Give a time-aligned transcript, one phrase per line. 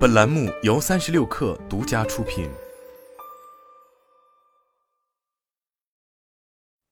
[0.00, 2.48] 本栏目由三十六氪独家出品。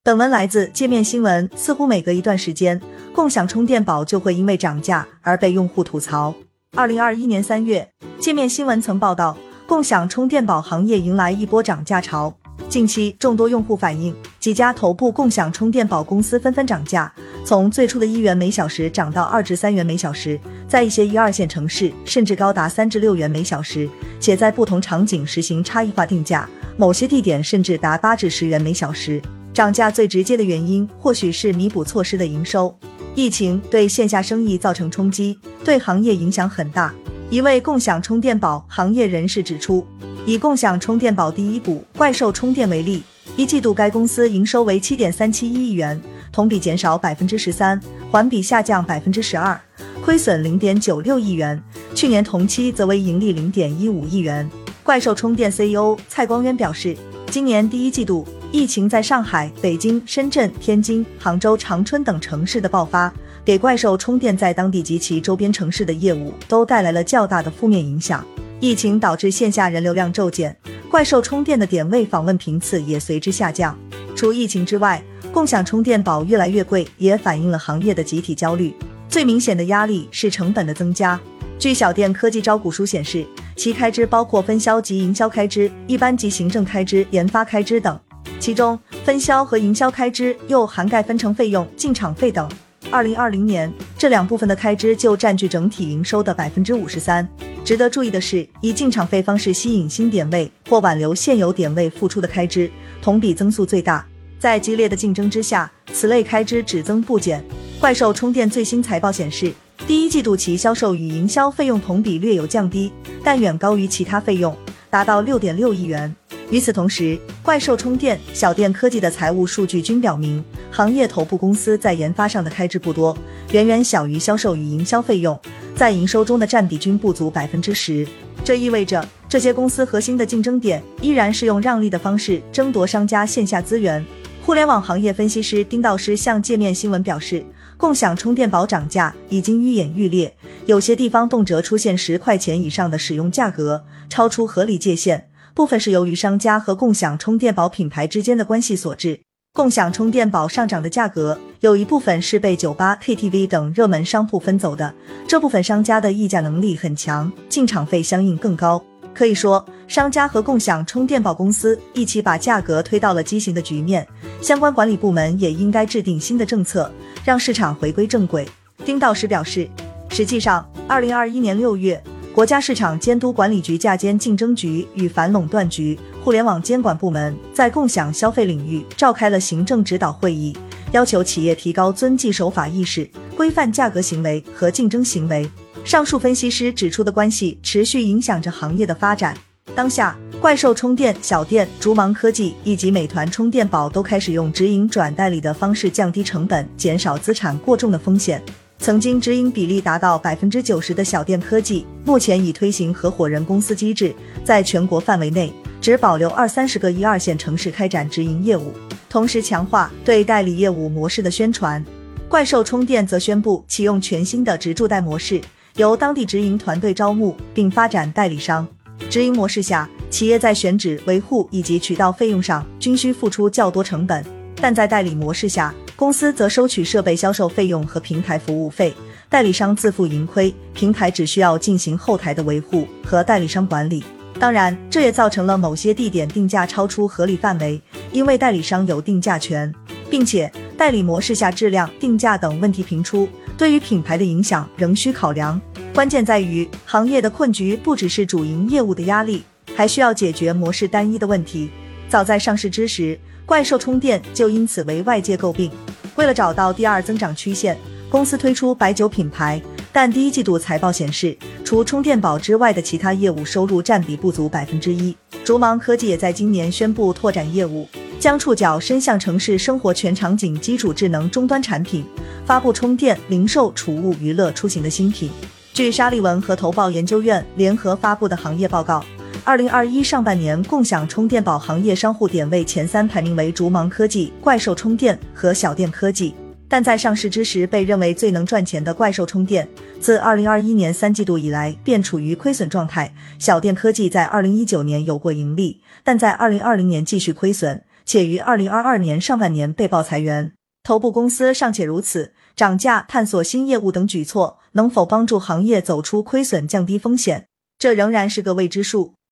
[0.04, 1.48] 本文来自界面新闻。
[1.56, 2.78] 似乎每隔一段时间，
[3.14, 6.34] 共享充电宝就会因为涨价而被用户吐槽。
[6.72, 7.90] 二零二一年三月，
[8.20, 9.34] 界面新闻曾报道，
[9.66, 12.36] 共享充电宝行业迎来一波涨价潮。
[12.68, 17.12] 近期，众多用户反映，几家头部共享充电宝公司纷纷涨价，
[17.44, 23.88] 从最初的一元每小时涨到二至三元每小时，在一些一二线城市甚至高达三至六元每小时，
[24.20, 29.20] 且在不同场景实行差异化定价，某些地点甚至达八至十元每小时。
[29.52, 32.72] 涨价最直接的原因，或许是弥补措施的营收。
[33.16, 36.94] 疫情对线下生意造成冲击，对行业影响很大。
[37.28, 39.84] 一位共享充电宝行业人士指出。
[40.26, 43.02] 以共享充电宝第一股怪兽充电为例，
[43.36, 46.00] 一季度该公司营收为七点三七一亿元，
[46.32, 49.58] 同比减少百分之十三，环比下降百分之十二，
[50.02, 51.62] 亏损零点九六亿元。
[51.94, 54.48] 去年同期则为盈利零点一五亿元。
[54.82, 56.96] 怪兽充电 CEO 蔡光渊表示，
[57.30, 63.12] 今年第一季度疫情在上海、北京、深圳、天津、杭州、长春等城市的爆发，
[63.44, 68.24] 给怪兽充电在当地及其周边城市的业务都带来了较大的负面影响。
[68.60, 70.56] 疫情导致线下人流量骤减，
[70.90, 73.78] 怪兽充电的点位访问频次也随之下降。
[74.16, 75.00] 除疫情之外，
[75.32, 78.74] 共享充电宝越来越贵，也反映了行业的集体焦虑。
[79.08, 81.18] 最明显的压力是成本的增加。
[81.56, 87.98] 据小店科技招股书显示，其开支包括分销及营销开支、一般及行政开支、研发开支等，
[88.40, 92.48] 其中分销和营销开支又涵盖分成费用、进场费等。
[92.90, 97.26] 二零二零年，这两部分的开支就占据整体营收的百分之五十三。
[97.62, 102.70] 值得注意的是，以进场费方式吸引新点位或挽留现有点位付出的开支，
[103.02, 104.06] 同比增速最大。
[104.38, 107.44] 在激烈的竞争之下，此类开支只增不减。
[107.78, 109.52] 怪兽充电最新财报显示，
[109.86, 112.90] 第一季度其销售与营销费用同比略有降低，
[113.22, 114.56] 但远高于其他费用，
[114.88, 116.14] 达到六点六亿元。
[116.50, 123.16] 与此同时，怪兽充电、小店科技的财务数据均表明，行业头部公司在研发上的开支不多，
[123.52, 125.38] 远远小于销售与营销费用，
[125.76, 128.06] 在营收中的占比均不足百分之十。
[128.42, 134.02] 这意味着，这些公司核心的竞争点依然是用让利的方式争夺商家线下资源。
[134.42, 137.44] 互联网行业分析师丁道师向界面新闻表示，
[137.76, 145.27] 共享充电宝涨价已经愈演愈烈，有些地方动辄出现十块钱以上的使用价格，超出合理界限。
[145.58, 149.18] 部分是由于商家和共享充电宝品牌之间的关系所致。
[149.52, 154.94] 共享充电宝上涨的价格，有一部分是被酒吧、KTV 等热门商铺分走的。
[155.26, 158.80] 这部分商家的议价能力很强，进场费相应更高。
[159.12, 164.06] 可以说，商家和共享充电宝公司一起把价格推到了畸形的局面。
[164.40, 166.88] 相关管理部门也应该制定新的政策，
[167.24, 168.48] 让市场回归正轨。
[168.84, 169.68] 丁道时表示，
[170.10, 172.00] 实际上，二零二一年六月。
[172.38, 180.56] 国家市场监督管理局价监竞争局与反垄断局、互联网监管部门在共享消费领域召开了行政指导会议，
[180.92, 185.50] 要求企业提高遵纪守法意识，规范价格行为和竞争行为。
[185.84, 189.36] 上述分析师指出的关系持续影响着行业的发展。
[189.74, 198.40] 当下，怪兽充电、小店、竹芒科技以及美团充电宝都开始用直营转代理的方式降低成本，减少资产过重的风险。
[198.78, 208.72] 曾经直营比例达到百分之九十的小店科技，目前已推行合伙人公司机制，在全国范围内只保留二三十个一二线城市开展直营业务，
[209.08, 211.84] 同时强化对代理业务模式的宣传。
[212.28, 215.40] 怪兽充电则宣布启用全新的直驻代模式，
[215.76, 218.66] 由当地直营团队招募并发展代理商。
[219.10, 224.24] 直营模式下，企业在选址、维护以及渠道费用上均需付出较多成本，
[224.56, 228.94] 但在代理模式下，公司则收取设备销售费用和平台服务费，
[229.28, 234.04] 代理商自负盈亏，平台只需要进行后台的维护和代理商管理。
[234.38, 237.82] 当然，这也造成了某些地点定价超出合理范围，
[238.12, 239.74] 因为代理商有定价权，
[240.08, 245.60] 并且代理模式下质量、定价等问题频出，对于品牌的影响仍需考量。
[245.92, 249.42] 关键在于，行业的困局不只是主营业务的压力，
[249.74, 251.68] 还需要解决模式单一的问题。
[252.08, 253.18] 早在上市之时，
[253.48, 255.70] 怪兽充电就因此为外界诟病。
[256.16, 257.74] 为了找到第二增长曲线，
[258.10, 259.58] 公司推出白酒品牌，
[259.90, 261.34] 但第一季度财报显示，
[261.64, 265.16] 除充电宝之外的其他业务收入占比不足百分之一。
[265.42, 267.88] 竹芒科技也在今年宣布拓展业务，
[268.20, 272.04] 将触角伸向城市生活全场景基础智能终端产品，
[272.44, 275.30] 发布充电、零售、储物、娱乐、出行的新品。
[275.72, 279.02] 据沙利文和投报研究院联合发布的行业报告。
[279.48, 286.34] 二零二一上半年，共享充电宝行业商户点位前三排名为竹芒科技、怪兽充电和小店科技。
[286.68, 289.66] 但在上市之时被认为最能赚钱的怪兽充电，
[290.02, 293.10] 自二零二一年三季度以来便处于亏损状态。
[293.38, 300.52] 小电科技在二零一九年有过盈利，但在二零二零年继续亏损，且于二零二二年上半年被曝裁员。
[300.82, 307.46] 头部公司尚且如此，涨价、探索新业务等举措能否帮助行业走出亏损、降低风险，
[307.78, 309.14] 这仍然是个未知数。